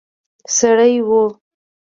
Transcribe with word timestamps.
سړی 0.57 0.95
وو. 1.07 1.23